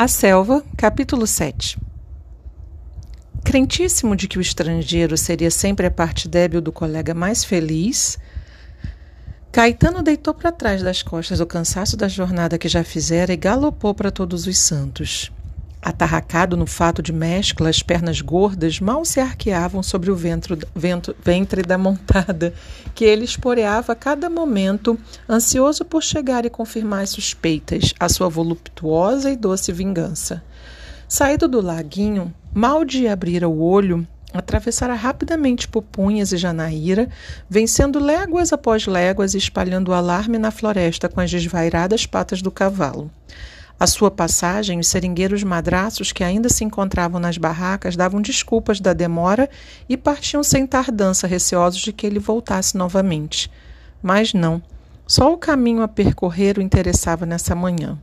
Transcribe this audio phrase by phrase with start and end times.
[0.00, 1.76] A Selva, capítulo 7
[3.42, 8.16] Crentíssimo de que o estrangeiro seria sempre a parte débil do colega mais feliz,
[9.50, 13.92] Caetano deitou para trás das costas o cansaço da jornada que já fizera e galopou
[13.92, 15.32] para Todos os Santos.
[15.80, 21.78] Atarracado no fato de mescla, as pernas gordas mal se arqueavam sobre o ventre da
[21.78, 22.52] montada,
[22.94, 28.28] que ele esporeava a cada momento, ansioso por chegar e confirmar as suspeitas, a sua
[28.28, 30.42] voluptuosa e doce vingança.
[31.08, 37.08] Saído do laguinho, mal de abrir o olho, atravessara rapidamente Pupunhas e Janaíra,
[37.48, 43.10] vencendo léguas após léguas e espalhando alarme na floresta com as desvairadas patas do cavalo.
[43.80, 48.92] À sua passagem, os seringueiros madraços que ainda se encontravam nas barracas davam desculpas da
[48.92, 49.48] demora
[49.88, 53.48] e partiam sem tardança, receosos de que ele voltasse novamente.
[54.02, 54.60] Mas não.
[55.06, 57.96] Só o caminho a percorrer o interessava nessa manhã.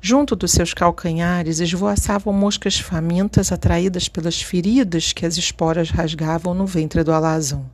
[0.00, 6.64] Junto dos seus calcanhares esvoaçavam moscas famintas atraídas pelas feridas que as esporas rasgavam no
[6.64, 7.66] ventre do alazão.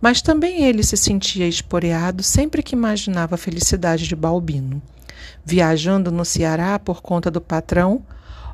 [0.00, 4.82] Mas também ele se sentia esporeado sempre que imaginava a felicidade de Balbino
[5.44, 8.02] viajando no Ceará por conta do patrão,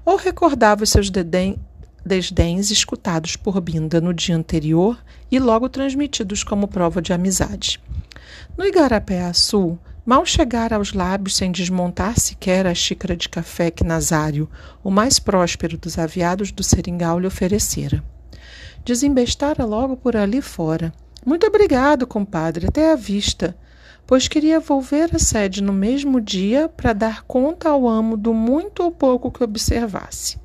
[0.04, 1.56] ou recordava os seus dedém,
[2.04, 4.98] desdéns escutados por Binda no dia anterior
[5.30, 7.80] e logo transmitidos como prova de amizade.
[8.56, 14.48] No Igarapé-Açu, mal chegara aos lábios sem desmontar sequer a xícara de café que Nazário,
[14.82, 18.02] o mais próspero dos aviados do seringal, lhe oferecera.
[18.84, 20.92] Desembestara logo por ali fora.
[21.24, 23.56] Muito obrigado, compadre, até a vista
[24.10, 28.82] pois queria volver a sede no mesmo dia para dar conta ao amo do muito
[28.82, 30.36] ou pouco que observasse.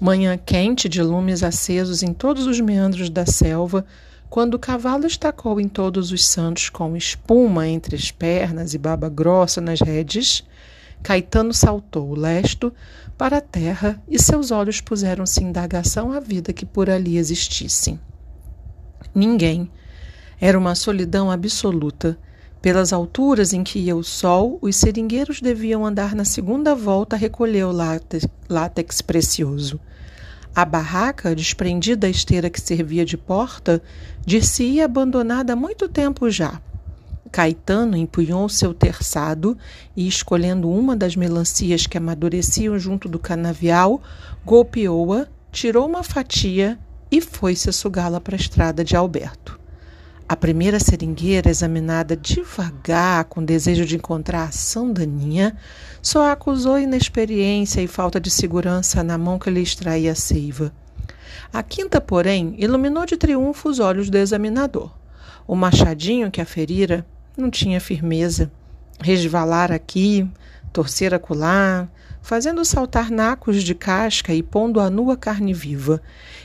[0.00, 3.84] Manhã quente de lumes acesos em todos os meandros da selva,
[4.30, 9.08] quando o cavalo estacou em todos os santos com espuma entre as pernas e baba
[9.08, 10.44] grossa nas redes,
[11.02, 12.72] Caetano saltou, lesto,
[13.18, 17.98] para a terra e seus olhos puseram-se em indagação à vida que por ali existisse.
[19.12, 19.68] Ninguém.
[20.40, 22.16] Era uma solidão absoluta.
[22.66, 27.16] Pelas alturas em que ia o sol, os seringueiros deviam andar na segunda volta a
[27.16, 29.78] recolher o látex, precioso.
[30.52, 33.80] A barraca, desprendida da esteira que servia de porta,
[34.26, 36.60] dir-se-ia abandonada há muito tempo já.
[37.30, 39.56] Caetano empunhou seu terçado
[39.96, 44.02] e, escolhendo uma das melancias que amadureciam junto do canavial,
[44.44, 46.76] golpeou-a, tirou uma fatia
[47.12, 49.65] e foi-se sugá-la para a estrada de Alberto.
[50.28, 55.56] A primeira seringueira, examinada devagar, com desejo de encontrar a ação daninha,
[56.02, 60.72] só acusou inexperiência e falta de segurança na mão que lhe extraía a seiva.
[61.52, 64.92] A quinta, porém, iluminou de triunfo os olhos do examinador.
[65.46, 67.06] O machadinho que a ferira
[67.36, 68.50] não tinha firmeza.
[69.00, 70.28] Resvalara aqui,
[70.72, 71.86] torcer acolá,
[72.26, 76.02] fazendo saltar nacos de casca e pondo a nua carne viva.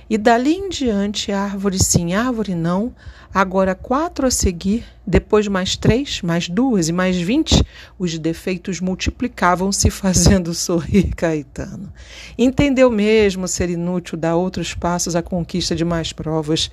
[0.07, 2.93] E dali em diante, árvore sim, árvore não,
[3.33, 7.65] agora quatro a seguir, depois mais três, mais duas e mais vinte,
[7.97, 11.91] os defeitos multiplicavam-se, fazendo sorrir Caetano.
[12.37, 16.69] Entendeu mesmo ser inútil dar outros passos à conquista de mais provas.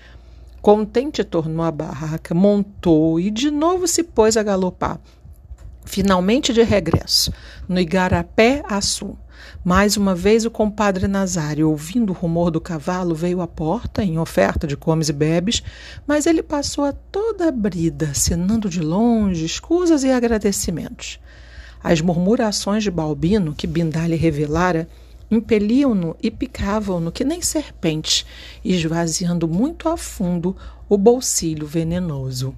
[0.61, 5.01] Contente tornou a barraca, montou e de novo se pôs a galopar
[5.89, 7.33] finalmente de regresso,
[7.67, 9.17] no Igarapé-Açu.
[9.65, 14.19] Mais uma vez o compadre Nazário, ouvindo o rumor do cavalo, veio à porta em
[14.19, 15.63] oferta de comes e bebes,
[16.07, 21.19] mas ele passou a toda a brida, cenando de longe escusas e agradecimentos.
[21.83, 24.87] As murmurações de Balbino, que Bindá lhe revelara,
[25.31, 28.27] impeliam-no e picavam-no que nem serpentes,
[28.63, 30.55] esvaziando muito a fundo
[30.89, 32.55] o bolsilho venenoso.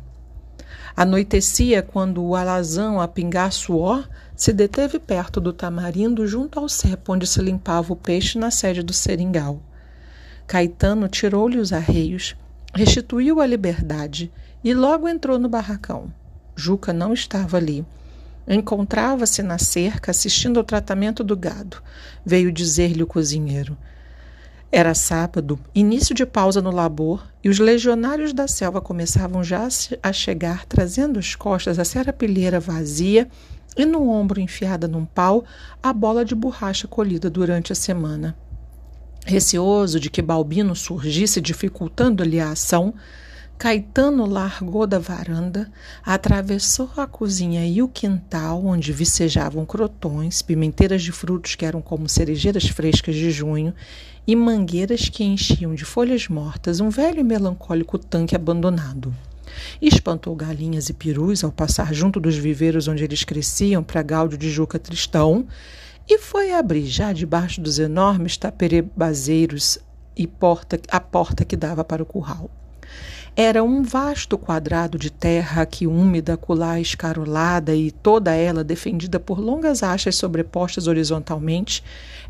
[1.02, 4.06] Anoitecia quando o alazão, a pingar suor,
[4.36, 8.82] se deteve perto do tamarindo junto ao cepo onde se limpava o peixe na sede
[8.82, 9.62] do seringal.
[10.46, 12.36] Caetano tirou-lhe os arreios,
[12.74, 14.30] restituiu a liberdade
[14.62, 16.12] e logo entrou no barracão.
[16.54, 17.82] Juca não estava ali.
[18.46, 21.78] Encontrava-se na cerca assistindo ao tratamento do gado.
[22.26, 23.74] Veio dizer-lhe o cozinheiro.
[24.72, 29.66] Era sábado, início de pausa no labor, e os legionários da selva começavam já
[30.00, 33.28] a chegar, trazendo às costas a serapilheira vazia
[33.76, 35.44] e no ombro enfiada num pau
[35.82, 38.36] a bola de borracha colhida durante a semana.
[39.26, 42.94] Receoso de que Balbino surgisse dificultando-lhe a ação,
[43.60, 45.70] Caetano largou da varanda,
[46.02, 52.08] atravessou a cozinha e o quintal, onde vicejavam crotões, pimenteiras de frutos que eram como
[52.08, 53.74] cerejeiras frescas de junho
[54.26, 59.14] e mangueiras que enchiam de folhas mortas um velho e melancólico tanque abandonado.
[59.78, 64.50] Espantou galinhas e perus ao passar junto dos viveiros onde eles cresciam para gáudio de
[64.50, 65.46] Juca Tristão
[66.08, 69.78] e foi abrir já debaixo dos enormes taperebazeiros
[70.16, 72.48] e porta, a porta que dava para o curral.
[73.36, 79.38] Era um vasto quadrado de terra que úmida, acolá escarolada e toda ela defendida por
[79.38, 81.82] longas achas sobrepostas horizontalmente,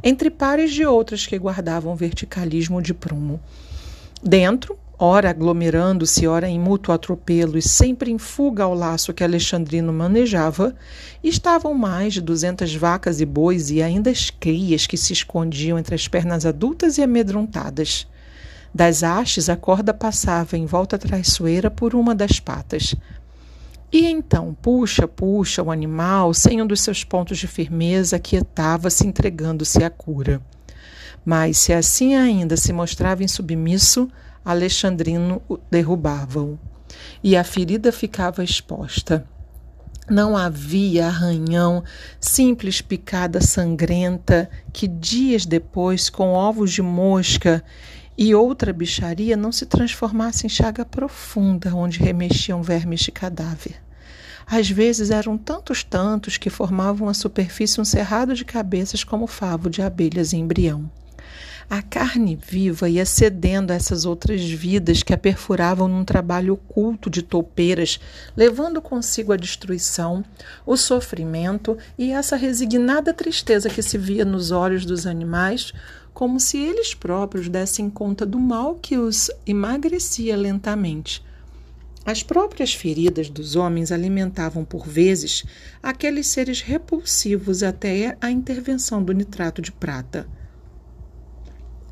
[0.03, 3.41] entre pares de outras que guardavam verticalismo de prumo.
[4.23, 9.95] Dentro, ora aglomerando-se, ora em mútuo atropelo e sempre em fuga ao laço que Alexandrino
[9.95, 10.77] manejava,
[11.25, 15.95] estavam mais de duzentas vacas e bois e ainda as crias que se escondiam entre
[15.95, 18.07] as pernas adultas e amedrontadas.
[18.75, 22.95] Das hastes, a corda passava em volta traiçoeira por uma das patas.
[23.93, 29.83] E então, puxa, puxa, o animal, sem um dos seus pontos de firmeza, quietava-se, entregando-se
[29.83, 30.41] à cura.
[31.25, 34.09] Mas, se assim ainda se mostrava insubmisso,
[34.45, 36.59] Alexandrino derrubava-o
[37.23, 39.27] e a ferida ficava exposta.
[40.09, 41.85] Não havia arranhão,
[42.19, 47.63] simples picada sangrenta que dias depois, com ovos de mosca
[48.23, 53.81] e outra bicharia, não se transformasse em chaga profunda onde remexiam vermes de cadáver.
[54.47, 59.71] Às vezes eram tantos tantos que formavam a superfície um cerrado de cabeças como favo
[59.71, 60.91] de abelhas em embrião.
[61.71, 67.09] A carne viva ia cedendo a essas outras vidas que a perfuravam num trabalho oculto
[67.09, 68.01] de toupeiras,
[68.37, 70.25] levando consigo a destruição,
[70.67, 75.73] o sofrimento e essa resignada tristeza que se via nos olhos dos animais,
[76.21, 81.25] como se eles próprios dessem conta do mal que os emagrecia lentamente.
[82.05, 85.47] As próprias feridas dos homens alimentavam por vezes
[85.83, 90.29] aqueles seres repulsivos até a intervenção do nitrato de prata.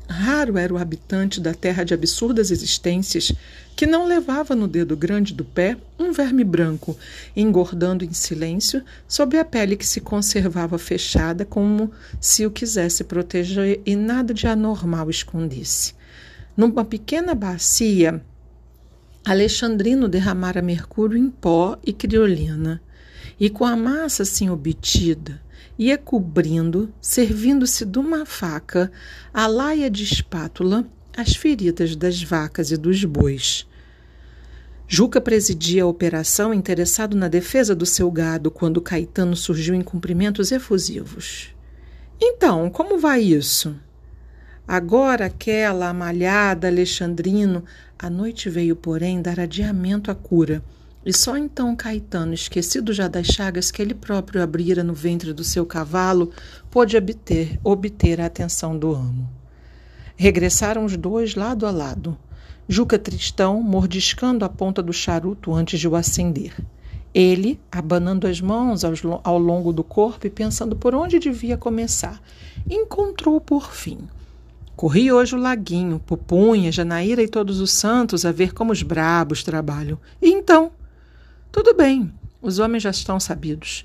[0.07, 3.31] Raro era o habitante da terra de absurdas existências
[3.79, 6.99] que não levava no dedo grande do pé um verme branco,
[7.33, 11.89] engordando em silêncio sob a pele que se conservava fechada como
[12.19, 15.95] se o quisesse proteger e nada de anormal escondesse.
[16.57, 18.21] Numa pequena bacia,
[19.23, 22.81] Alexandrino derramara mercúrio em pó e criolina,
[23.39, 25.41] e com a massa assim obtida,
[25.77, 28.91] ia cobrindo, servindo-se de uma faca,
[29.33, 30.85] a laia de espátula,
[31.15, 33.68] as feridas das vacas e dos bois.
[34.91, 40.51] Juca presidia a operação interessado na defesa do seu gado quando Caetano surgiu em cumprimentos
[40.51, 41.53] efusivos.
[42.19, 43.75] Então, como vai isso?
[44.67, 47.63] Agora aquela amalhada Alexandrino,
[47.99, 50.63] a noite veio, porém, dar adiamento à cura
[51.05, 55.43] e só então Caetano, esquecido já das chagas que ele próprio abrira no ventre do
[55.43, 56.31] seu cavalo,
[56.71, 59.29] pôde obter, obter a atenção do amo.
[60.15, 62.17] Regressaram os dois lado a lado.
[62.71, 66.55] Juca Tristão mordiscando a ponta do charuto antes de o acender.
[67.11, 68.83] Ele, abanando as mãos
[69.23, 72.21] ao longo do corpo e pensando por onde devia começar,
[72.69, 73.97] encontrou por fim.
[74.75, 79.43] Corri hoje o Laguinho, Pupunha, Janaíra e todos os santos a ver como os brabos
[79.43, 79.97] trabalham.
[80.21, 80.71] E então?
[81.51, 83.83] Tudo bem, os homens já estão sabidos.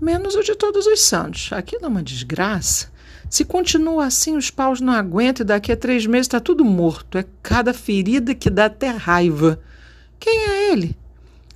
[0.00, 1.52] Menos o de todos os santos.
[1.52, 2.90] Aquilo é uma desgraça.
[3.28, 7.18] Se continua assim, os paus não aguentam e daqui a três meses está tudo morto.
[7.18, 9.60] É cada ferida que dá até raiva.
[10.18, 10.96] Quem é ele?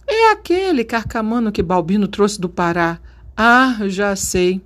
[0.06, 3.00] É aquele carcamano que Balbino trouxe do Pará.
[3.36, 4.60] Ah, já sei.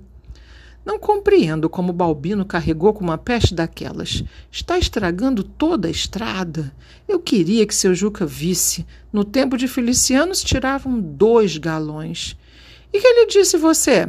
[0.85, 4.23] Não compreendo como Balbino carregou com uma peste daquelas.
[4.51, 6.73] Está estragando toda a estrada.
[7.07, 8.85] Eu queria que seu Juca visse.
[9.11, 12.37] No tempo de Feliciano se tiravam dois galões.
[12.91, 14.07] E que lhe disse você?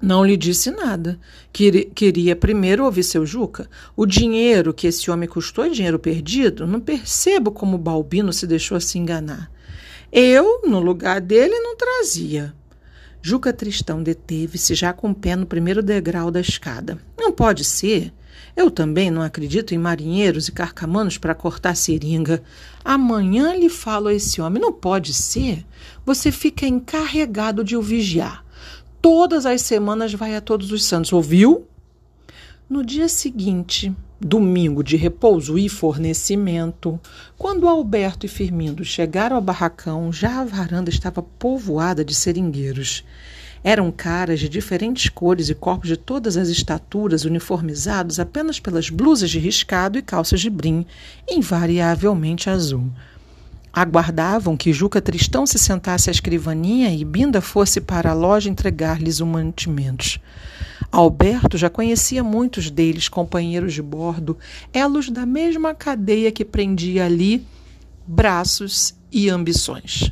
[0.00, 1.18] Não lhe disse nada.
[1.52, 3.68] Queria primeiro ouvir seu Juca.
[3.96, 6.66] O dinheiro que esse homem custou é dinheiro perdido.
[6.66, 9.50] Não percebo como Balbino se deixou se enganar.
[10.12, 12.54] Eu, no lugar dele, não trazia.
[13.22, 16.98] Juca Tristão deteve-se já com o pé no primeiro degrau da escada.
[17.18, 18.12] Não pode ser.
[18.54, 22.42] Eu também não acredito em marinheiros e carcamanos para cortar seringa.
[22.84, 24.62] Amanhã lhe falo a esse homem.
[24.62, 25.64] Não pode ser.
[26.06, 28.44] Você fica encarregado de o vigiar.
[29.02, 31.66] Todas as semanas vai a Todos os Santos, ouviu?
[32.70, 37.00] No dia seguinte, domingo de repouso e fornecimento,
[37.36, 43.04] quando Alberto e Firmindo chegaram ao barracão, já a varanda estava povoada de seringueiros.
[43.64, 49.28] Eram caras de diferentes cores e corpos de todas as estaturas, uniformizados apenas pelas blusas
[49.28, 50.86] de riscado e calças de brim,
[51.28, 52.92] invariavelmente azul.
[53.76, 59.20] Aguardavam que Juca Tristão se sentasse à escrivaninha e Binda fosse para a loja entregar-lhes
[59.20, 60.18] os mantimentos.
[60.90, 64.38] Alberto já conhecia muitos deles, companheiros de bordo,
[64.72, 67.46] elos da mesma cadeia que prendia ali
[68.06, 70.10] braços e ambições.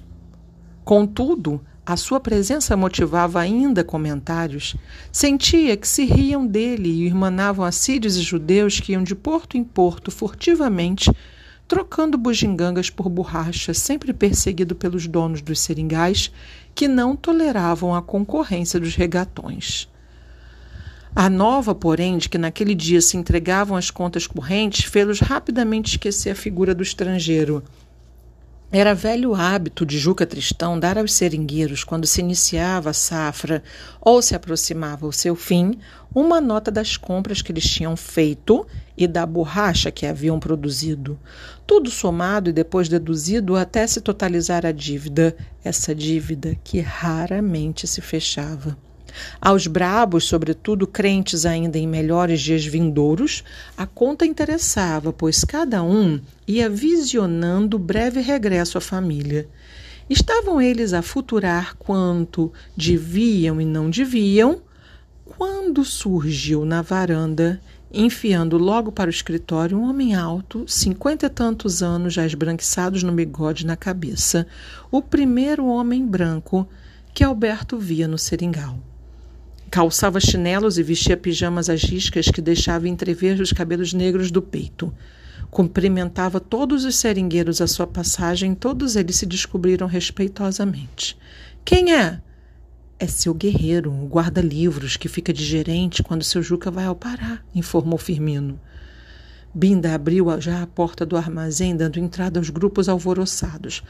[0.84, 4.76] Contudo, a sua presença motivava ainda comentários,
[5.10, 9.64] sentia que se riam dele e irmanavam assírios e judeus que iam de porto em
[9.64, 11.10] porto furtivamente,
[11.66, 16.30] trocando bugigangas por borracha, sempre perseguido pelos donos dos seringais,
[16.74, 19.88] que não toleravam a concorrência dos regatões.
[21.16, 26.30] A nova, porém, de que naquele dia se entregavam as contas correntes, fê-los rapidamente esquecer
[26.30, 27.62] a figura do estrangeiro
[28.76, 33.62] era velho hábito de Juca Tristão dar aos seringueiros, quando se iniciava a safra
[34.00, 35.78] ou se aproximava o seu fim,
[36.12, 38.66] uma nota das compras que eles tinham feito
[38.96, 41.16] e da borracha que haviam produzido.
[41.64, 48.00] Tudo somado e depois deduzido até se totalizar a dívida, essa dívida que raramente se
[48.00, 48.76] fechava.
[49.40, 53.44] Aos brabos, sobretudo crentes ainda em melhores dias vindouros,
[53.76, 59.48] a conta interessava, pois cada um ia visionando breve regresso à família.
[60.08, 64.60] Estavam eles a futurar quanto deviam e não deviam,
[65.24, 71.82] quando surgiu na varanda, enfiando logo para o escritório um homem alto, cinquenta e tantos
[71.82, 74.46] anos já esbranquiçados no bigode na cabeça,
[74.90, 76.68] o primeiro homem branco
[77.14, 78.78] que Alberto via no seringal.
[79.74, 84.94] Calçava chinelos e vestia pijamas às riscas que deixavam entrever os cabelos negros do peito.
[85.50, 91.18] Cumprimentava todos os seringueiros à sua passagem, todos eles se descobriram respeitosamente.
[91.64, 92.20] Quem é?
[93.00, 97.40] É seu guerreiro, o guarda-livros, que fica de gerente quando seu Juca vai ao Pará,
[97.52, 98.60] informou Firmino.
[99.52, 103.82] Binda abriu já a porta do armazém, dando entrada aos grupos alvoroçados.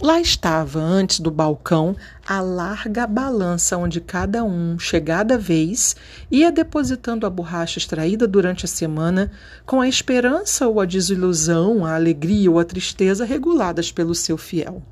[0.00, 1.94] Lá estava, antes do balcão,
[2.26, 5.94] a larga balança onde cada um, chegada vez,
[6.30, 9.30] ia depositando a borracha extraída durante a semana,
[9.64, 14.82] com a esperança ou a desilusão, a alegria ou a tristeza reguladas pelo seu fiel.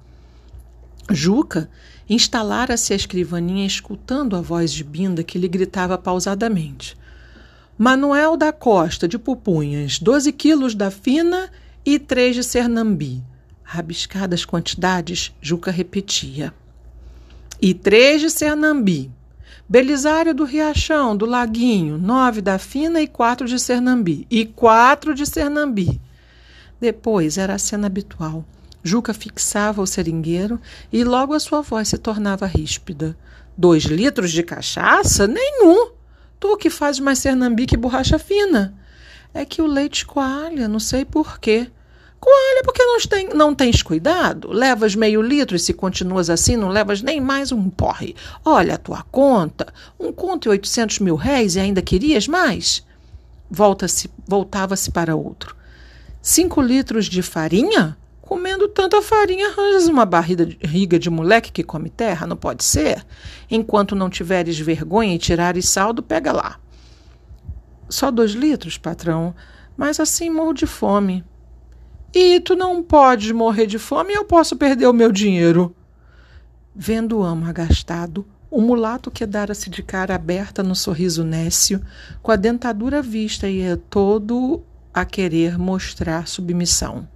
[1.11, 1.69] Juca
[2.09, 6.97] instalara-se à escrivaninha escutando a voz de Binda que lhe gritava pausadamente.
[7.77, 11.51] Manuel da Costa, de Pupunhas, 12 quilos da fina
[11.85, 13.23] e três de Sernambi.
[13.73, 16.53] Rabiscadas quantidades, Juca repetia.
[17.63, 19.13] E três de Sernambi.
[19.69, 24.27] Belisário do Riachão, do Laguinho, nove da Fina e quatro de Sernambi.
[24.29, 26.01] E quatro de Sernambi.
[26.81, 28.45] Depois era a cena habitual.
[28.83, 30.61] Juca fixava o seringueiro
[30.93, 33.17] e logo a sua voz se tornava ríspida.
[33.57, 35.29] Dois litros de cachaça?
[35.29, 35.93] Nenhum!
[36.41, 38.75] Tu que faz mais Sernambi que borracha fina.
[39.33, 41.71] É que o leite coalha, não sei por quê.
[42.21, 44.53] Coalha, porque não, tem, não tens cuidado?
[44.53, 48.15] Levas meio litro e se continuas assim, não levas nem mais um porre.
[48.45, 52.85] Olha a tua conta, um conto e oitocentos mil réis e ainda querias mais?
[53.51, 55.57] Volta-se, voltava-se para outro.
[56.21, 57.97] Cinco litros de farinha?
[58.21, 62.27] Comendo tanta farinha, arranjas uma barriga de moleque que come terra?
[62.27, 63.05] Não pode ser?
[63.51, 66.61] Enquanto não tiveres vergonha e tirares saldo, pega lá.
[67.89, 69.35] Só dois litros, patrão,
[69.77, 71.25] mas assim morro de fome.
[72.13, 75.75] E tu não podes morrer de fome e eu posso perder o meu dinheiro.
[76.75, 81.81] Vendo o amo agastado, o mulato quedara-se de cara aberta no sorriso nécio,
[82.21, 84.63] com a dentadura vista e é todo
[84.93, 87.09] a querer mostrar submissão.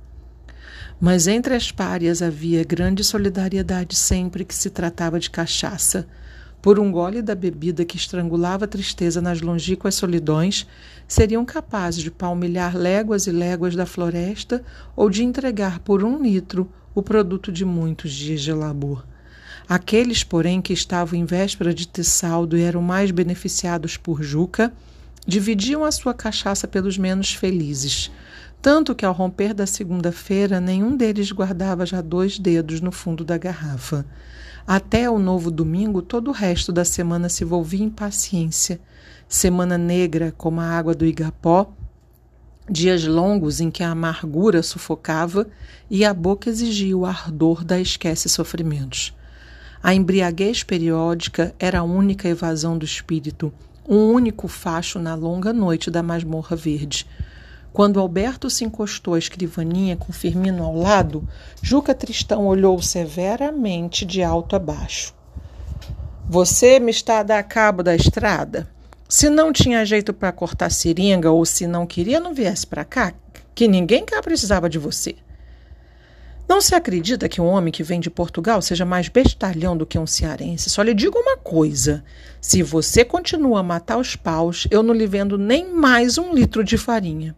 [1.00, 6.06] Mas entre as párias havia grande solidariedade sempre que se tratava de cachaça
[6.64, 10.66] por um gole da bebida que estrangulava a tristeza nas longínquas solidões,
[11.06, 14.64] seriam capazes de palmilhar léguas e léguas da floresta
[14.96, 19.04] ou de entregar por um litro o produto de muitos dias de labor.
[19.68, 24.72] Aqueles, porém, que estavam em véspera de ter saldo e eram mais beneficiados por Juca,
[25.26, 28.10] dividiam a sua cachaça pelos menos felizes,
[28.62, 33.36] tanto que ao romper da segunda-feira nenhum deles guardava já dois dedos no fundo da
[33.36, 34.06] garrafa.
[34.66, 38.80] Até o novo domingo, todo o resto da semana se volvia em paciência.
[39.28, 41.70] Semana negra como a água do Igapó,
[42.70, 45.46] dias longos em que a amargura sufocava
[45.90, 49.14] e a boca exigia o ardor da esquece sofrimentos.
[49.82, 53.52] A embriaguez periódica era a única evasão do espírito,
[53.86, 57.06] um único facho na longa noite da masmorra verde.
[57.74, 61.28] Quando Alberto se encostou à escrivaninha com Firmino ao lado,
[61.60, 65.12] Juca Tristão olhou severamente de alto a baixo.
[66.28, 68.70] Você me está a dar cabo da estrada?
[69.08, 73.12] Se não tinha jeito para cortar seringa ou se não queria, não viesse para cá,
[73.52, 75.16] que ninguém cá precisava de você.
[76.48, 79.98] Não se acredita que um homem que vem de Portugal seja mais bestalhão do que
[79.98, 80.70] um cearense.
[80.70, 82.04] Só lhe digo uma coisa:
[82.40, 86.62] se você continua a matar os paus, eu não lhe vendo nem mais um litro
[86.62, 87.34] de farinha.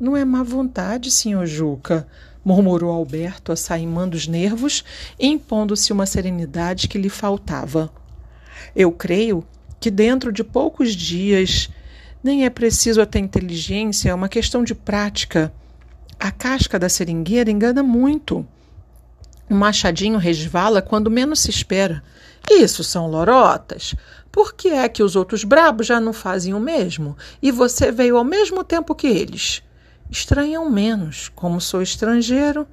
[0.00, 2.08] Não é má vontade, senhor Juca.
[2.42, 4.82] murmurou Alberto, assaimando os nervos
[5.18, 7.92] e impondo-se uma serenidade que lhe faltava.
[8.74, 9.44] Eu creio
[9.78, 11.68] que dentro de poucos dias
[12.24, 15.52] nem é preciso até inteligência, é uma questão de prática.
[16.18, 18.46] A casca da seringueira engana muito.
[19.50, 22.02] O machadinho resvala quando menos se espera.
[22.50, 23.94] Isso são lorotas.
[24.32, 27.18] Por que é que os outros brabos já não fazem o mesmo?
[27.42, 29.62] E você veio ao mesmo tempo que eles?
[30.10, 32.66] Estranham menos, como sou estrangeiro.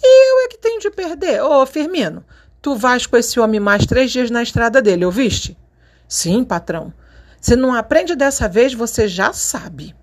[0.00, 1.42] E eu é que tenho de perder.
[1.42, 2.24] Ô, Firmino,
[2.62, 5.58] tu vais com esse homem mais três dias na estrada dele, ouviste?
[6.06, 6.92] Sim, patrão.
[7.40, 9.94] Se não aprende dessa vez, você já sabe.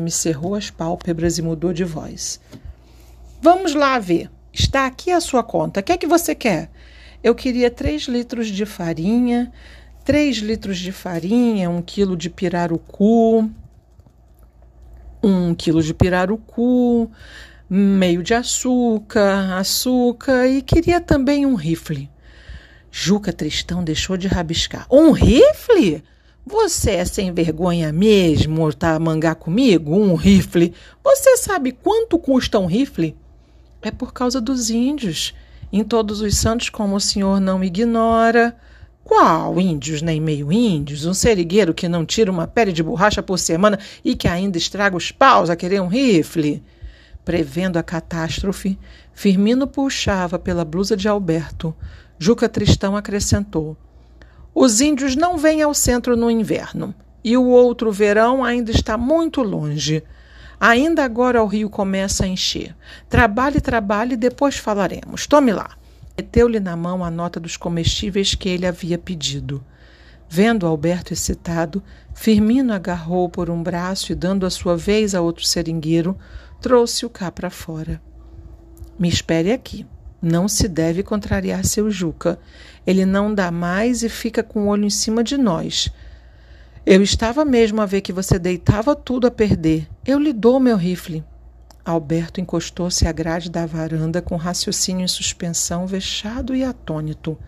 [0.00, 2.40] me cerrou as pálpebras e mudou de voz.
[3.42, 4.30] Vamos lá ver.
[4.52, 5.80] Está aqui a sua conta.
[5.80, 6.70] O que é que você quer?
[7.22, 9.52] Eu queria três litros de farinha,
[10.04, 13.50] três litros de farinha, um quilo de pirarucu,
[15.24, 17.10] um quilo de pirarucu,
[17.68, 22.10] meio de açúcar, açúcar e queria também um rifle.
[22.90, 24.86] Juca Tristão deixou de rabiscar.
[24.90, 26.02] Um rifle?
[26.46, 29.96] Você é sem vergonha mesmo, tá a mangar comigo?
[29.96, 30.74] Um rifle?
[31.02, 33.16] Você sabe quanto custa um rifle?
[33.80, 35.34] É por causa dos índios.
[35.72, 38.56] Em todos os santos, como o senhor não ignora.
[39.04, 41.04] Qual índios nem meio índios?
[41.04, 44.96] Um serigueiro que não tira uma pele de borracha por semana e que ainda estraga
[44.96, 46.62] os paus a querer um rifle?
[47.22, 48.78] Prevendo a catástrofe,
[49.12, 51.74] Firmino puxava pela blusa de Alberto.
[52.18, 53.76] Juca Tristão acrescentou:
[54.54, 59.42] os índios não vêm ao centro no inverno e o outro verão ainda está muito
[59.42, 60.02] longe.
[60.60, 62.74] Ainda agora o rio começa a encher.
[63.08, 65.26] Trabalhe, trabalhe, depois falaremos.
[65.26, 65.70] Tome lá.
[66.16, 69.64] Meteu-lhe na mão a nota dos comestíveis que ele havia pedido.
[70.28, 71.82] Vendo Alberto excitado,
[72.14, 76.16] Firmino agarrou por um braço e, dando a sua vez a outro seringueiro,
[76.60, 78.00] trouxe-o cá para fora.
[78.98, 79.86] Me espere aqui.
[80.22, 82.38] Não se deve contrariar seu Juca.
[82.86, 85.90] Ele não dá mais e fica com o olho em cima de nós.
[86.86, 89.86] Eu estava mesmo a ver que você deitava tudo a perder.
[90.06, 91.24] Eu lhe dou meu rifle.
[91.84, 97.38] Alberto encostou-se à grade da varanda com raciocínio em suspensão, vexado e atônito.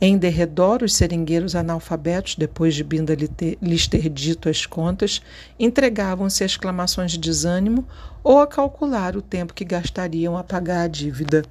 [0.00, 3.16] Em derredor, os seringueiros analfabetos, depois de Binda
[3.60, 5.20] lhes ter dito as contas,
[5.58, 7.84] entregavam-se a exclamações de desânimo
[8.22, 11.44] ou a calcular o tempo que gastariam a pagar a dívida.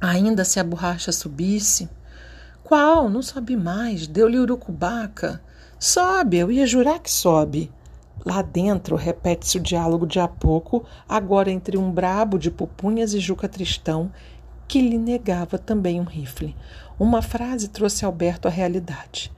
[0.00, 1.88] Ainda se a borracha subisse.
[2.64, 3.08] Qual?
[3.08, 4.08] Não sobe mais.
[4.08, 5.40] Deu-lhe urucubaca.
[5.78, 7.70] Sobe, eu ia jurar que sobe.
[8.24, 13.20] Lá dentro repete-se o diálogo de há pouco, agora entre um brabo de pupunhas e
[13.20, 14.10] Juca Tristão,
[14.66, 16.56] que lhe negava também um rifle.
[16.98, 19.32] Uma frase trouxe Alberto à realidade.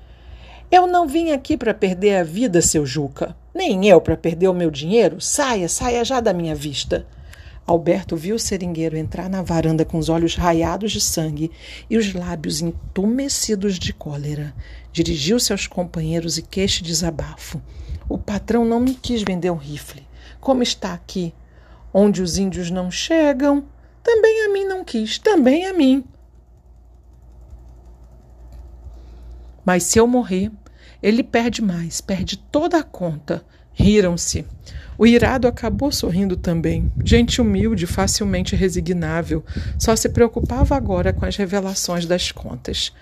[0.71, 3.35] Eu não vim aqui para perder a vida, seu Juca.
[3.55, 5.21] Nem eu para perder o meu dinheiro.
[5.21, 7.07] Saia, saia já da minha vista.
[7.67, 11.51] Alberto viu o seringueiro entrar na varanda com os olhos raiados de sangue
[11.91, 14.55] e os lábios entumecidos de cólera.
[14.91, 17.61] Dirigiu-se aos companheiros e queixe desabafo.
[18.09, 20.07] O patrão não me quis vender um rifle.
[20.41, 21.35] Como está aqui,
[21.93, 23.65] onde os índios não chegam,
[24.03, 26.05] também a mim não quis, também a mim.
[29.65, 30.51] Mas se eu morrer,
[31.03, 33.45] ele perde mais, perde toda a conta.
[33.75, 34.45] Riram-se.
[34.97, 36.91] O irado acabou sorrindo também.
[37.05, 39.45] Gente humilde, facilmente resignável,
[39.79, 42.93] só se preocupava agora com as revelações das contas.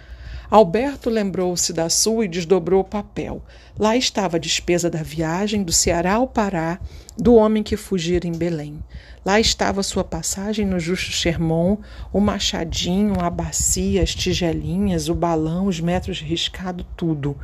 [0.50, 3.42] Alberto lembrou-se da sua e desdobrou o papel.
[3.78, 6.78] Lá estava a despesa da viagem do Ceará ao Pará
[7.18, 8.78] do homem que fugira em Belém.
[9.24, 11.78] Lá estava sua passagem no Justo Sherman,
[12.12, 17.36] o machadinho, a bacia, as tigelinhas, o balão, os metros riscado, tudo.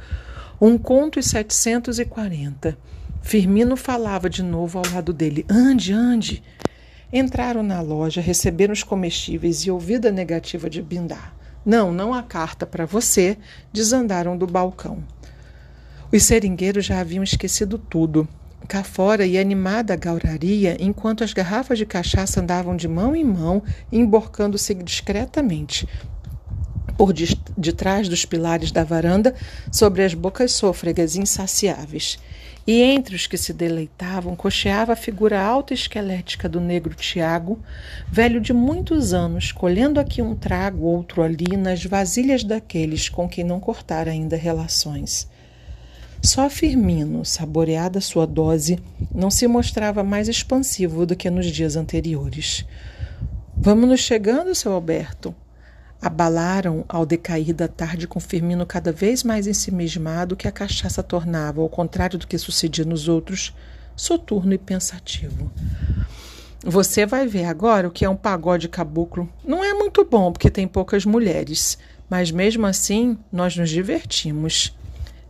[0.61, 2.79] Um conto e setecentos e quarenta.
[3.21, 6.43] Firmino falava de novo ao lado dele: Ande, ande.
[7.13, 11.35] Entraram na loja, receberam os comestíveis e, ouvida negativa de Bindar,
[11.65, 13.39] não, não há carta para você,
[13.73, 15.03] desandaram do balcão.
[16.13, 18.29] Os seringueiros já haviam esquecido tudo.
[18.69, 23.25] Cá fora e animada a gauraria, enquanto as garrafas de cachaça andavam de mão em
[23.25, 25.89] mão, emborcando-se discretamente,
[26.97, 29.35] por de, de trás dos pilares da varanda,
[29.71, 32.19] sobre as bocas sôfregas insaciáveis.
[32.67, 37.59] E entre os que se deleitavam, cocheava a figura alta e esquelética do negro Tiago,
[38.09, 43.43] velho de muitos anos, colhendo aqui um trago, outro ali, nas vasilhas daqueles com quem
[43.43, 45.29] não cortara ainda relações.
[46.23, 48.79] Só Firmino, saboreada sua dose,
[49.13, 52.65] não se mostrava mais expansivo do que nos dias anteriores.
[53.57, 55.35] Vamos nos chegando, seu Alberto,
[56.03, 61.61] abalaram ao decair da tarde com Firmino cada vez mais ensimismado que a cachaça tornava,
[61.61, 63.55] ao contrário do que sucedia nos outros,
[63.95, 65.51] soturno e pensativo.
[66.65, 69.29] Você vai ver agora o que é um pagode caboclo.
[69.45, 71.79] Não é muito bom porque tem poucas mulheres,
[72.11, 74.77] mas mesmo assim nós nos divertimos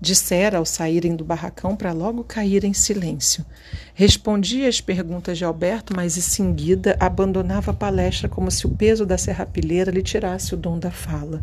[0.03, 3.47] dissera ao saírem do barracão para logo cair em silêncio.
[3.95, 9.07] Respondia às perguntas de Alberto, mas em seguida abandonava a palestra como se o peso
[9.07, 11.41] da serrapilheira lhe tirasse o dom da fala.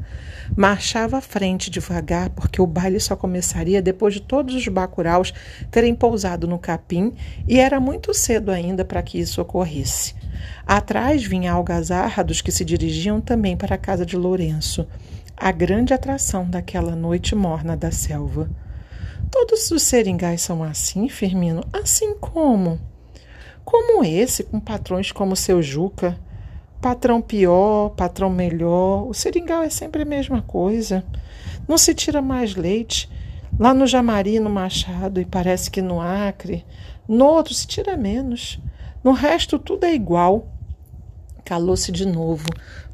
[0.58, 5.34] Marchava à frente devagar, porque o baile só começaria depois de todos os bacuraus
[5.72, 7.14] terem pousado no capim
[7.48, 10.16] e era muito cedo ainda para que isso ocorresse.
[10.68, 14.86] Atrás vinha a algazarra dos que se dirigiam também para a casa de Lourenço
[15.40, 18.50] a grande atração daquela noite morna da selva.
[19.32, 21.64] Todos os seringais são assim, Firmino?
[21.72, 22.78] Assim como?
[23.64, 26.20] Como esse, com patrões como seu Juca.
[26.82, 29.08] Patrão pior, patrão melhor.
[29.08, 31.06] O seringal é sempre a mesma coisa.
[31.68, 33.10] Não se tira mais leite.
[33.58, 36.66] Lá no Jamari, no Machado, e parece que no Acre.
[37.08, 38.60] No outro se tira menos.
[39.02, 40.48] No resto, tudo é igual.
[41.46, 42.46] Calou-se de novo,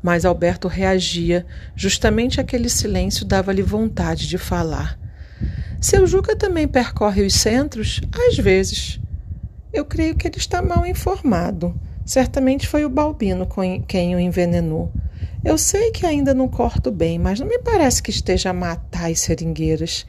[0.06, 1.48] mas Alberto reagia.
[1.76, 5.00] Justamente aquele silêncio dava-lhe vontade de falar.
[5.82, 8.02] Seu Juca também percorre os centros?
[8.28, 9.00] Às vezes.
[9.74, 11.74] Eu creio que ele está mal informado.
[12.06, 13.50] Certamente foi o Balbino
[13.88, 14.94] quem o envenenou.
[15.44, 19.10] Eu sei que ainda não corto bem, mas não me parece que esteja a matar
[19.10, 20.06] as seringueiras.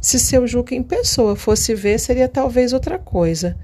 [0.00, 3.58] Se seu Juca em pessoa fosse ver, seria talvez outra coisa.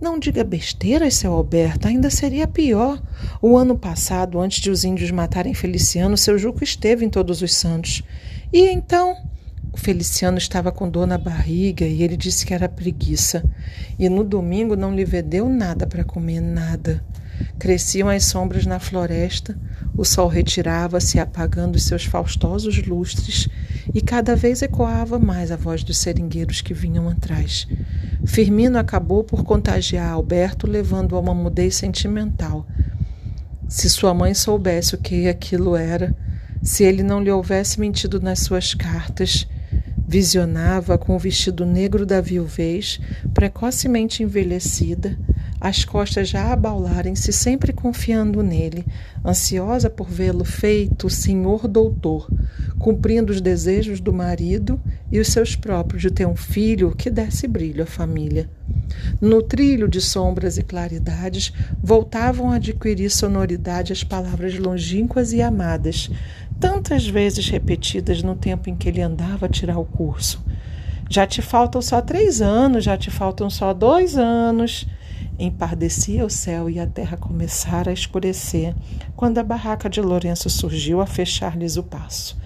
[0.00, 3.02] Não diga besteiras, seu Alberto, ainda seria pior.
[3.42, 7.52] O ano passado, antes de os índios matarem Feliciano, seu Juco esteve em Todos os
[7.52, 8.02] Santos.
[8.50, 9.14] E então?
[9.70, 13.44] O Feliciano estava com dor na barriga e ele disse que era preguiça.
[13.98, 17.04] E no domingo não lhe vedeu nada para comer, nada.
[17.58, 19.56] Cresciam as sombras na floresta,
[19.96, 23.48] o sol retirava-se apagando seus faustosos lustres
[23.92, 27.66] e cada vez ecoava mais a voz dos seringueiros que vinham atrás.
[28.24, 32.66] Firmino acabou por contagiar Alberto, levando a uma mudez sentimental.
[33.68, 36.14] Se sua mãe soubesse o que aquilo era,
[36.62, 39.46] se ele não lhe houvesse mentido nas suas cartas,
[40.06, 43.00] visionava com o vestido negro da viuvez,
[43.32, 45.16] precocemente envelhecida,
[45.60, 48.86] as costas já abaularem-se, sempre confiando nele,
[49.24, 52.28] ansiosa por vê-lo feito senhor doutor,
[52.78, 54.80] cumprindo os desejos do marido
[55.12, 58.48] e os seus próprios de ter um filho que desse brilho à família.
[59.20, 66.10] No trilho de sombras e claridades, voltavam a adquirir sonoridade as palavras longínquas e amadas,
[66.58, 70.42] tantas vezes repetidas no tempo em que ele andava a tirar o curso.
[71.08, 74.86] Já te faltam só três anos, já te faltam só dois anos.
[75.42, 78.74] Empardecia o céu e a terra começara a escurecer,
[79.16, 82.38] quando a barraca de Lourenço surgiu a fechar-lhes o passo.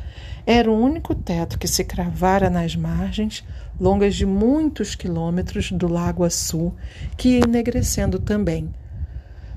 [0.46, 3.42] Era o único teto que se cravara nas margens,
[3.80, 6.72] longas de muitos quilômetros do lago Açu,
[7.16, 8.72] que ia enegrecendo também.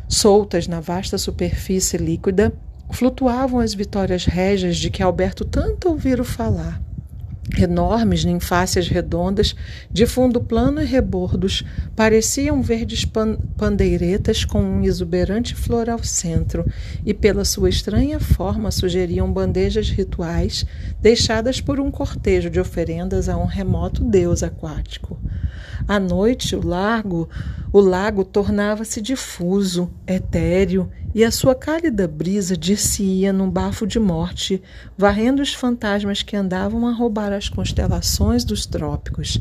[0.07, 2.51] Soltas na vasta superfície líquida,
[2.89, 6.86] flutuavam as vitórias régias de que Alberto tanto ouvira falar
[7.57, 9.55] enormes ninfáceas redondas,
[9.91, 11.63] de fundo plano e rebordos,
[11.95, 16.65] pareciam verdes pan pandeiretas com um exuberante flor ao centro,
[17.05, 20.65] e pela sua estranha forma sugeriam bandejas rituais
[21.01, 25.19] deixadas por um cortejo de oferendas a um remoto deus aquático.
[25.87, 27.29] À noite, o lago,
[27.71, 34.61] o lago tornava-se difuso, etéreo, e a sua cálida brisa dir-se-ia num bafo de morte,
[34.97, 39.39] varrendo os fantasmas que andavam a roubar as constelações dos trópicos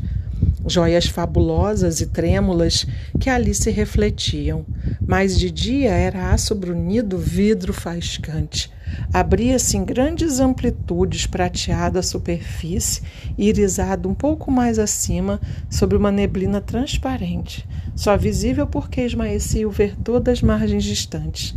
[0.67, 2.85] joias fabulosas e trêmulas
[3.19, 4.65] que ali se refletiam,
[5.05, 8.71] mas de dia era aço brunido vidro faiscante.
[9.13, 13.01] Abria-se em grandes amplitudes prateada a superfície,
[13.37, 20.19] irisado um pouco mais acima sobre uma neblina transparente, só visível porque esmaecia o verdor
[20.19, 21.55] das margens distantes.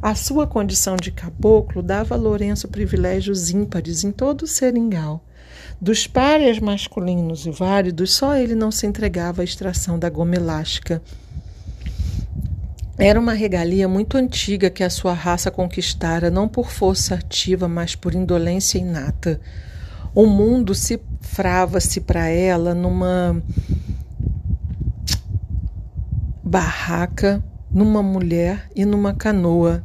[0.00, 5.24] A sua condição de caboclo dava a Lourenço privilégios ímpares em todo o seringal.
[5.80, 11.02] Dos párias masculinos e válidos, só ele não se entregava à extração da goma elástica.
[12.98, 17.94] Era uma regalia muito antiga que a sua raça conquistara, não por força ativa, mas
[17.94, 19.40] por indolência inata.
[20.14, 23.42] O mundo se frava-se para ela numa
[26.44, 29.82] barraca, numa mulher e numa canoa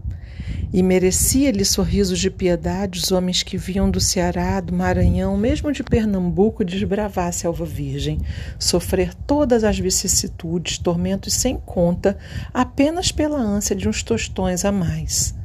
[0.74, 5.84] e merecia-lhe sorrisos de piedade os homens que vinham do Ceará, do Maranhão, mesmo de
[5.84, 8.20] Pernambuco, desbravar a selva virgem,
[8.60, 12.18] sofrer todas as vicissitudes, tormentos sem conta,
[12.54, 15.36] apenas pela ânsia de uns tostões a mais.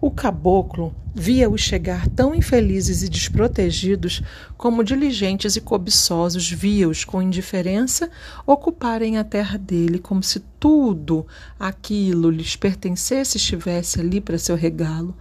[0.00, 4.22] O caboclo via-os chegar tão infelizes e desprotegidos
[4.56, 8.10] como diligentes e cobiçosos via-os com indiferença
[8.46, 11.26] ocuparem a terra dele como se tudo
[11.58, 15.16] aquilo lhes pertencesse e estivesse ali para seu regalo.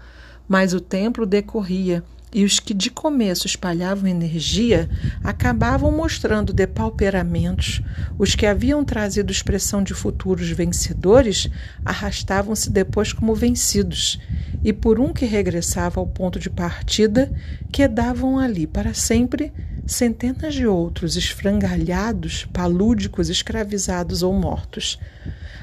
[0.47, 4.89] Mas o templo decorria e os que de começo espalhavam energia
[5.23, 7.81] acabavam mostrando depauperamentos.
[8.17, 11.49] Os que haviam trazido expressão de futuros vencedores
[11.83, 14.19] arrastavam-se depois como vencidos,
[14.63, 17.31] e por um que regressava ao ponto de partida,
[17.71, 19.53] quedavam ali para sempre
[19.85, 24.99] centenas de outros esfrangalhados, palúdicos, escravizados ou mortos.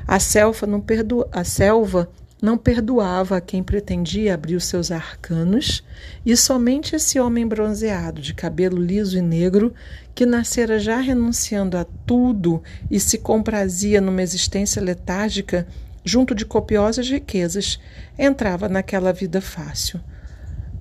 [0.07, 1.27] A selva não, perdo...
[1.33, 2.09] a selva
[2.43, 5.85] não perdoava a quem pretendia abrir os seus arcanos,
[6.27, 9.73] e somente esse homem bronzeado, de cabelo liso e negro,
[10.13, 15.69] que nascera já renunciando a tudo e se comprazia numa existência letárgica,
[16.05, 17.79] junto de copiosas riquezas,
[18.19, 20.01] entrava naquela vida fácil.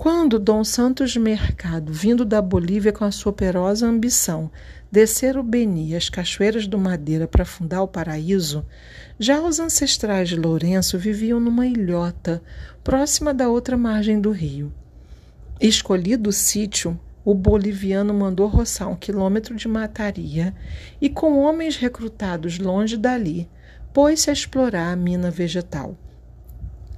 [0.02, 4.50] Quando Dom Santos Mercado, vindo da Bolívia com a sua operosa ambição,
[4.92, 8.66] descer o Beni as cachoeiras do Madeira para fundar o paraíso,
[9.20, 12.42] já os ancestrais de Lourenço viviam numa ilhota,
[12.84, 14.74] próxima da outra margem do rio.
[15.60, 20.52] Escolhido o sítio, o boliviano mandou roçar um quilômetro de mataria
[21.00, 23.48] e, com homens recrutados longe dali,
[23.94, 25.96] pôs-se a explorar a mina vegetal.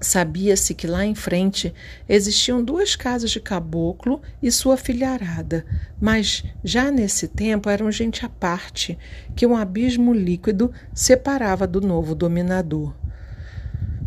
[0.03, 1.73] Sabia-se que lá em frente
[2.07, 5.65] existiam duas casas de caboclo e sua filharada,
[5.99, 8.97] mas já nesse tempo eram gente à parte,
[9.33, 12.93] que um abismo líquido separava do novo dominador.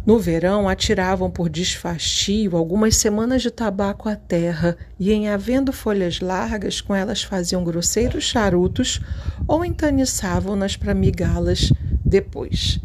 [0.05, 6.21] No verão, atiravam por desfastio algumas semanas de tabaco à terra e, em havendo folhas
[6.21, 9.01] largas, com elas faziam grosseiros charutos
[9.49, 11.73] ou entaniçavam-nas para migá-las
[12.05, 12.79] depois.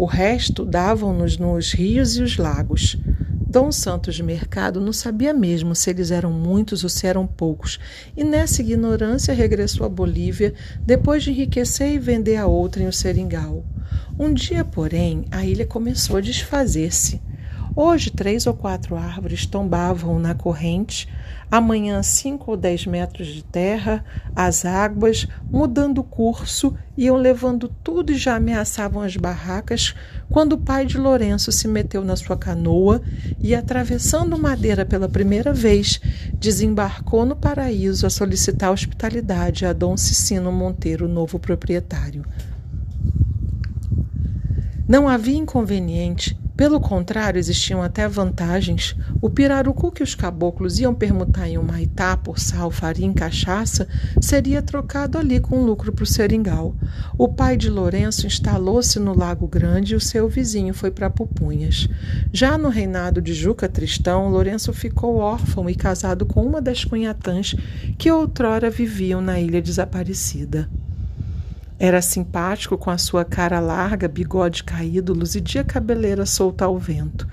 [0.00, 2.96] O resto davam-nos nos rios e os lagos.
[3.46, 7.78] Dom Santos Mercado não sabia mesmo se eles eram muitos ou se eram poucos,
[8.16, 10.54] e nessa ignorância regressou à Bolívia
[10.86, 13.62] depois de enriquecer e vender a outra em o seringal.
[14.18, 17.20] Um dia, porém, a ilha começou a desfazer-se.
[17.74, 21.08] Hoje, três ou quatro árvores tombavam na corrente,
[21.48, 24.04] amanhã, cinco ou dez metros de terra,
[24.34, 29.94] as águas, mudando o curso, iam levando tudo e já ameaçavam as barracas,
[30.28, 33.00] quando o pai de Lourenço se meteu na sua canoa
[33.38, 36.00] e, atravessando Madeira pela primeira vez,
[36.34, 42.24] desembarcou no paraíso a solicitar hospitalidade a Dom Cicino Monteiro, novo proprietário.
[44.88, 48.94] Não havia inconveniente pelo contrário, existiam até vantagens.
[49.18, 53.88] O pirarucu que os caboclos iam permutar em Humaitá por sal, farinha e cachaça
[54.20, 56.76] seria trocado ali com lucro para o seringal.
[57.16, 61.88] O pai de Lourenço instalou-se no Lago Grande e o seu vizinho foi para Pupunhas.
[62.30, 67.54] Já no reinado de Juca Tristão, Lourenço ficou órfão e casado com uma das cunhatãs
[67.96, 70.68] que outrora viviam na ilha desaparecida.
[71.82, 77.26] Era simpático com a sua cara larga, bigode caído, luzidia cabeleira solta ao vento.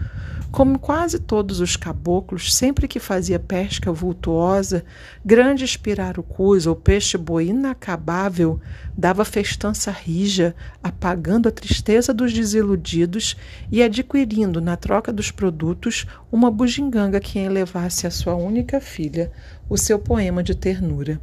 [0.49, 4.85] Como quase todos os caboclos, sempre que fazia pesca vultuosa,
[5.23, 8.57] grandes pirarucus ou peixe-boi inacabável,
[8.97, 13.35] dava festança rija, apagando a tristeza dos desiludidos
[13.69, 19.29] e adquirindo, na troca dos produtos, uma bugiganga que elevasse a sua única filha,
[19.67, 21.19] o seu poema de ternura.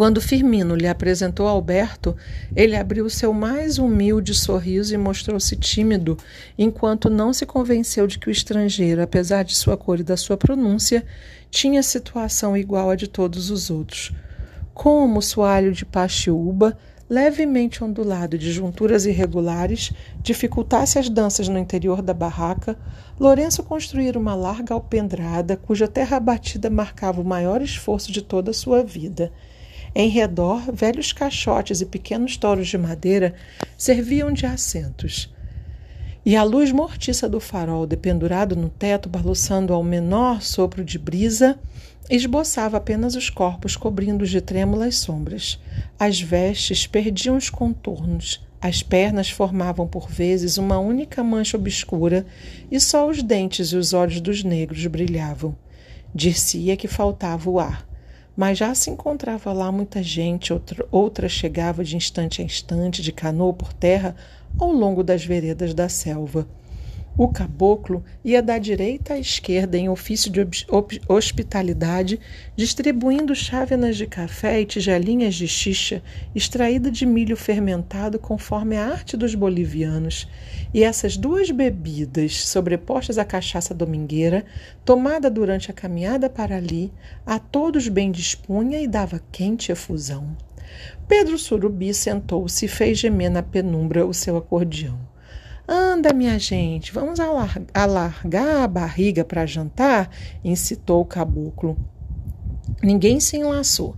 [0.00, 2.16] Quando Firmino lhe apresentou Alberto,
[2.56, 6.16] ele abriu seu mais humilde sorriso e mostrou-se tímido,
[6.56, 10.38] enquanto não se convenceu de que o estrangeiro, apesar de sua cor e da sua
[10.38, 11.04] pronúncia,
[11.50, 14.10] tinha situação igual à de todos os outros.
[14.72, 22.00] Como o soalho de paxiúba, levemente ondulado de junturas irregulares, dificultasse as danças no interior
[22.00, 22.74] da barraca,
[23.18, 28.54] Lourenço construíra uma larga alpendrada cuja terra batida marcava o maior esforço de toda a
[28.54, 29.30] sua vida.
[29.94, 33.34] Em redor, velhos caixotes e pequenos touros de madeira
[33.76, 35.32] serviam de assentos.
[36.24, 41.58] E a luz mortiça do farol, dependurado no teto, balançando ao menor sopro de brisa,
[42.08, 45.58] esboçava apenas os corpos cobrindo-os de trêmulas sombras.
[45.98, 52.24] As vestes perdiam os contornos, as pernas formavam por vezes uma única mancha obscura
[52.70, 55.56] e só os dentes e os olhos dos negros brilhavam.
[56.14, 57.89] Dir-se-ia que faltava o ar
[58.40, 63.12] mas já se encontrava lá muita gente, outra, outra chegava de instante a instante de
[63.12, 64.16] canoa por terra
[64.58, 66.48] ao longo das veredas da selva.
[67.22, 70.40] O caboclo ia da direita à esquerda em ofício de
[71.06, 72.18] hospitalidade,
[72.56, 76.02] distribuindo chávenas de café e tigelinhas de xixa
[76.34, 80.26] extraída de milho fermentado conforme a arte dos bolivianos.
[80.72, 84.42] E essas duas bebidas, sobrepostas à cachaça domingueira,
[84.82, 86.90] tomada durante a caminhada para ali,
[87.26, 90.34] a todos bem dispunha e dava quente efusão.
[91.06, 95.09] Pedro Surubi sentou-se e fez gemer na penumbra o seu acordeão.
[95.72, 100.10] Anda, minha gente, vamos alargar a barriga para jantar?
[100.42, 101.78] incitou o caboclo.
[102.82, 103.94] Ninguém se enlaçou.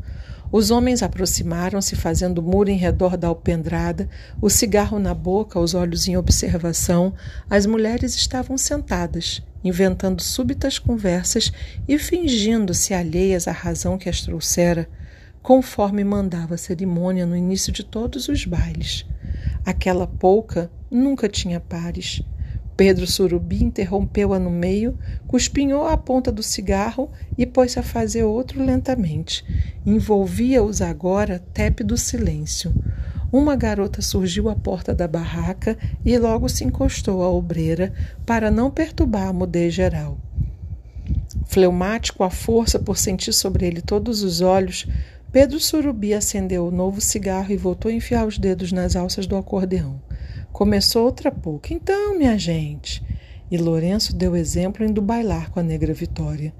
[0.52, 4.06] Os homens aproximaram-se, fazendo muro em redor da alpendrada,
[4.38, 7.14] o cigarro na boca, os olhos em observação.
[7.48, 11.50] As mulheres estavam sentadas, inventando súbitas conversas
[11.88, 14.86] e fingindo-se alheias à razão que as trouxera,
[15.40, 19.06] conforme mandava a cerimônia no início de todos os bailes.
[19.64, 22.22] Aquela pouca nunca tinha pares.
[22.76, 28.64] Pedro Surubi interrompeu-a no meio, cuspinhou a ponta do cigarro e pôs-se a fazer outro
[28.64, 29.44] lentamente.
[29.84, 32.72] Envolvia-os agora tépido silêncio.
[33.32, 37.92] Uma garota surgiu à porta da barraca e logo se encostou à obreira
[38.26, 40.18] para não perturbar a mudez geral.
[41.46, 44.86] Fleumático à força por sentir sobre ele todos os olhos,
[45.30, 49.36] Pedro Surubi acendeu o novo cigarro e voltou a enfiar os dedos nas alças do
[49.36, 49.98] acordeão.
[50.52, 51.72] Começou outra pouco.
[51.72, 53.02] Então, minha gente.
[53.50, 56.52] E Lourenço deu exemplo indo bailar com a negra Vitória.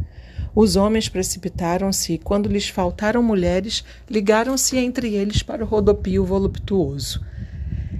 [0.55, 7.25] Os homens precipitaram-se e, quando lhes faltaram mulheres, ligaram-se entre eles para o rodopio voluptuoso.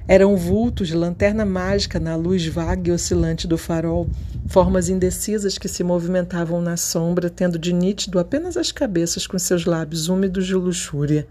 [0.09, 4.09] Eram vultos de lanterna mágica na luz vaga e oscilante do farol,
[4.49, 9.67] formas indecisas que se movimentavam na sombra, tendo de nítido apenas as cabeças com seus
[9.67, 11.27] lábios úmidos de luxúria.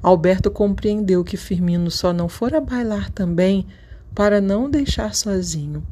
[0.00, 3.66] Alberto compreendeu que Firmino só não fora bailar também
[4.18, 5.86] para não deixar sozinho.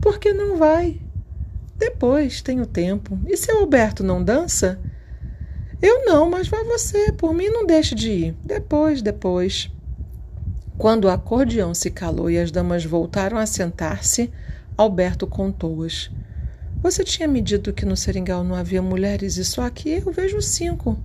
[0.00, 0.98] Por que não vai?
[1.76, 3.18] Depois, tenho tempo.
[3.26, 4.80] E se Alberto não dança?
[5.82, 7.12] Eu não, mas vá você.
[7.12, 8.36] Por mim, não deixe de ir.
[8.42, 9.70] Depois, depois.
[10.78, 14.32] Quando o acordeão se calou e as damas voltaram a sentar-se,
[14.74, 16.10] Alberto contou-as.
[16.80, 20.40] Você tinha me dito que no seringal não havia mulheres e só aqui eu vejo
[20.40, 20.98] cinco.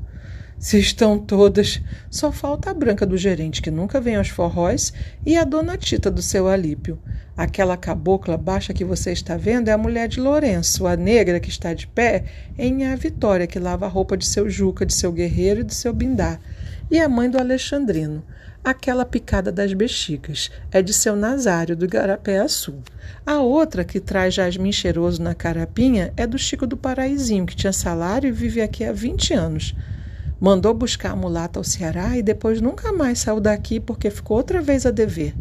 [0.60, 4.91] Se estão todas, só falta a branca do gerente que nunca vem aos forróis
[5.26, 7.00] e a dona Tita do seu Alípio.
[7.38, 11.48] Aquela cabocla baixa que você está vendo é a mulher de Lourenço, a negra que
[11.48, 12.26] está de pé
[12.58, 15.74] em a Vitória que lava a roupa de seu Juca, de seu Guerreiro e de
[15.74, 16.38] seu Bindá,
[16.91, 18.22] e a mãe do Alexandrino.
[18.62, 22.84] Aquela picada das bexigas é de seu Nazário, do Igarapé Sul.
[23.26, 27.72] A outra, que traz jasmim cheiroso na carapinha, é do Chico do Paraizinho, que tinha
[27.72, 29.74] salário e vive aqui há 20 anos.
[30.39, 34.62] Mandou buscar a mulata ao Ceará e depois nunca mais saiu daqui porque ficou outra
[34.62, 35.36] vez a dever.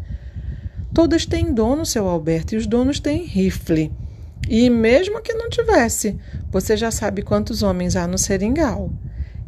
[0.92, 3.92] Todas têm dono, seu Alberto, e os donos têm rifle.
[4.48, 6.18] E mesmo que não tivesse,
[6.50, 8.90] você já sabe quantos homens há no seringal.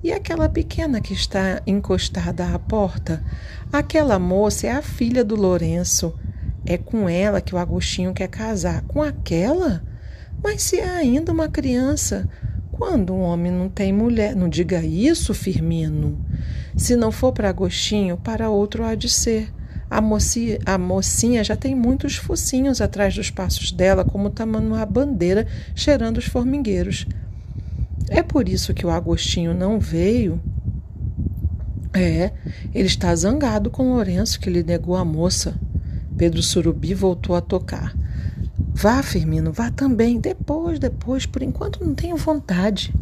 [0.03, 3.23] E aquela pequena que está encostada à porta?
[3.73, 6.15] Aquela moça é a filha do Lourenço.
[6.65, 8.83] É com ela que o Agostinho quer casar.
[8.83, 9.83] Com aquela?
[10.43, 12.29] Mas se é ainda uma criança,
[12.81, 16.19] quando um homem não tem mulher, não diga isso, Firmino.
[16.75, 19.53] Se não for para Agostinho, para outro há de ser.
[19.91, 24.87] A mocinha, a mocinha já tem muitos focinhos atrás dos passos dela, como tamanho a
[24.87, 27.07] bandeira cheirando os formigueiros.
[28.09, 30.41] É por isso que o Agostinho não veio.
[31.93, 32.33] É,
[32.73, 35.55] ele está zangado com Lourenço, que lhe negou a moça.
[36.17, 37.95] Pedro Surubi voltou a tocar.
[38.83, 40.19] Vá, Firmino, vá também.
[40.19, 42.95] Depois, depois, por enquanto não tenho vontade.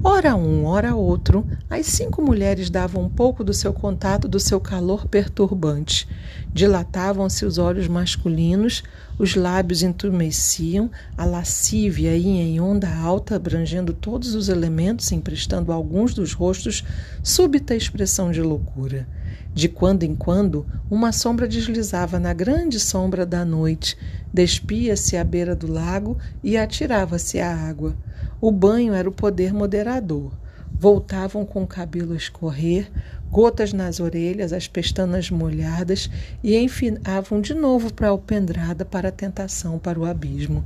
[0.00, 4.60] Ora um, ora outro, as cinco mulheres davam um pouco do seu contato, do seu
[4.60, 6.06] calor perturbante.
[6.52, 8.84] Dilatavam-se os olhos masculinos,
[9.18, 15.74] os lábios entumeciam, a lascívia ia em onda alta, abrangendo todos os elementos, emprestando a
[15.74, 16.84] alguns dos rostos
[17.24, 19.04] súbita expressão de loucura.
[19.52, 23.96] De quando em quando, uma sombra deslizava na grande sombra da noite,
[24.32, 27.96] despia-se à beira do lago e atirava-se à água.
[28.40, 30.32] O banho era o poder moderador.
[30.74, 32.90] Voltavam com o cabelo a escorrer,
[33.30, 36.10] gotas nas orelhas, as pestanas molhadas
[36.42, 40.64] e enfinavam de novo para a alpendrada para a tentação para o abismo.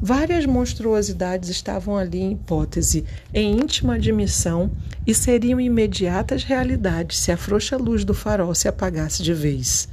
[0.00, 4.70] Várias monstruosidades estavam ali em hipótese, em íntima admissão
[5.06, 9.88] e seriam imediatas realidades se a frouxa luz do farol se apagasse de vez.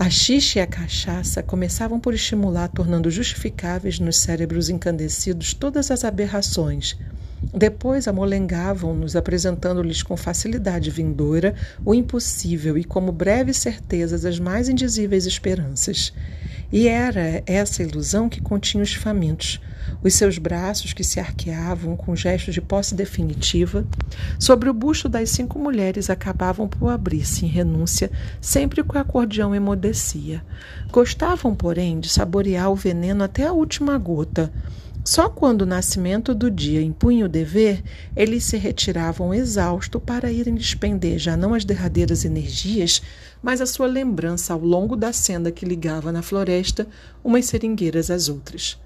[0.00, 6.04] A xixa e a cachaça começavam por estimular, tornando justificáveis nos cérebros encandecidos todas as
[6.06, 6.96] aberrações,
[7.52, 11.54] depois amolengavam-nos, apresentando-lhes com facilidade vindoura
[11.84, 16.14] o impossível e como breves certezas as mais indizíveis esperanças.
[16.72, 19.60] E era essa ilusão que continha os famintos,
[20.02, 23.86] os seus braços que se arqueavam com gesto de posse definitiva,
[24.38, 29.54] sobre o busto das cinco mulheres acabavam por abrir-se em renúncia sempre que o acordeão
[29.54, 30.42] emudecia.
[30.90, 34.52] Gostavam, porém, de saborear o veneno até a última gota.
[35.04, 37.82] Só quando o nascimento do dia impunha o dever,
[38.14, 43.00] eles se retiravam exaustos para irem despender já não as derradeiras energias,
[43.42, 46.86] mas a sua lembrança ao longo da senda que ligava na floresta
[47.24, 48.78] umas seringueiras às outras.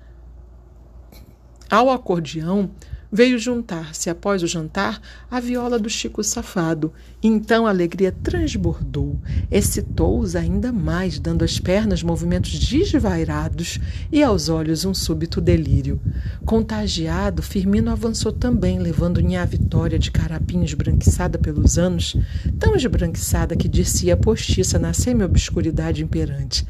[1.74, 2.70] Ao acordeão
[3.10, 6.92] veio juntar-se, após o jantar, a viola do Chico Safado.
[7.20, 9.18] Então a alegria transbordou,
[9.50, 13.80] excitou-os ainda mais, dando às pernas movimentos desvairados
[14.12, 16.00] e aos olhos um súbito delírio.
[16.46, 22.16] Contagiado, Firmino avançou também, levando Nha Vitória de carapinho esbranquiçada pelos anos,
[22.56, 26.64] tão esbranquiçada que descia postiça na semi-obscuridade imperante.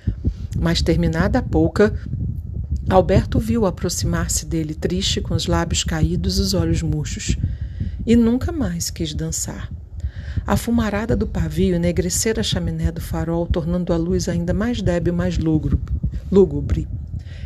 [0.58, 1.92] Mas terminada a pouca,
[2.88, 7.36] Alberto viu aproximar-se dele, triste, com os lábios caídos e os olhos murchos,
[8.06, 9.72] e nunca mais quis dançar.
[10.46, 15.14] A fumarada do pavio enegrecera a chaminé do farol, tornando a luz ainda mais débil,
[15.14, 16.86] mais lúgubre.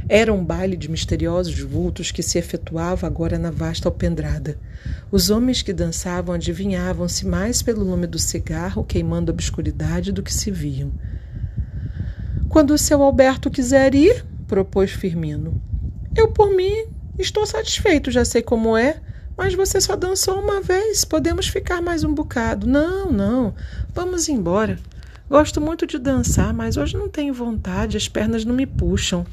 [0.08, 4.58] Era um baile de misteriosos vultos que se efetuava agora na vasta alpendrada.
[5.12, 10.34] Os homens que dançavam adivinhavam-se mais pelo lume do cigarro queimando a obscuridade do que
[10.34, 10.90] se viam.
[12.48, 15.62] Quando o seu Alberto quiser ir, propôs Firmino.
[16.16, 16.86] Eu, por mim,
[17.16, 19.00] estou satisfeito, já sei como é.
[19.36, 22.66] Mas você só dançou uma vez, podemos ficar mais um bocado.
[22.66, 23.54] Não, não,
[23.94, 24.80] vamos embora.
[25.30, 29.24] Gosto muito de dançar, mas hoje não tenho vontade, as pernas não me puxam.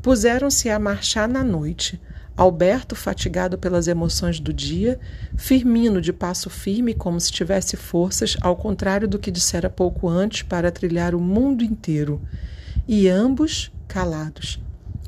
[0.00, 2.00] Puseram-se a marchar na noite.
[2.36, 4.98] Alberto, fatigado pelas emoções do dia,
[5.36, 10.42] Firmino, de passo firme, como se tivesse forças, ao contrário do que dissera pouco antes,
[10.42, 12.22] para trilhar o mundo inteiro.
[12.86, 14.60] E ambos calados.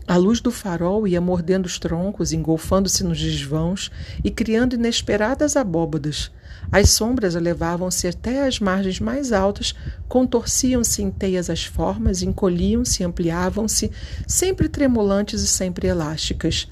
[0.07, 3.91] A luz do farol ia mordendo os troncos, engolfando-se nos desvãos
[4.23, 6.31] e criando inesperadas abóbadas.
[6.71, 9.75] As sombras elevavam-se até as margens mais altas,
[10.07, 13.91] contorciam-se em teias as formas, encolhiam-se, ampliavam-se,
[14.27, 16.69] sempre tremulantes e sempre elásticas.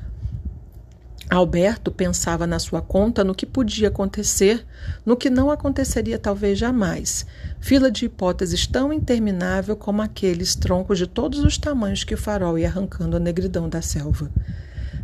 [1.35, 4.67] Alberto pensava na sua conta no que podia acontecer,
[5.05, 7.25] no que não aconteceria talvez jamais.
[7.59, 12.59] Fila de hipóteses tão interminável como aqueles troncos de todos os tamanhos que o farol
[12.59, 14.31] ia arrancando a negridão da selva.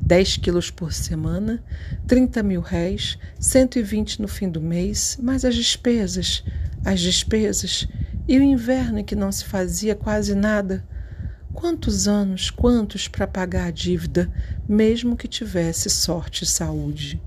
[0.02, 1.64] Dez quilos por semana,
[2.06, 6.44] trinta mil réis, cento e vinte no fim do mês, mais as despesas,
[6.84, 7.88] as despesas,
[8.28, 10.84] e o inverno em que não se fazia quase nada.
[11.58, 14.32] Quantos anos, quantos para pagar a dívida,
[14.68, 17.20] mesmo que tivesse sorte e saúde?